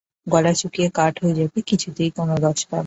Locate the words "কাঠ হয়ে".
0.93-1.37